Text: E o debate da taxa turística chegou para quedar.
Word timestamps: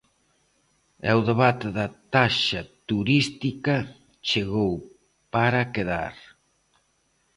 E 1.09 1.09
o 1.19 1.21
debate 1.29 1.67
da 1.77 1.87
taxa 2.15 2.61
turística 2.89 3.75
chegou 4.29 4.73
para 5.35 5.69
quedar. 5.75 6.15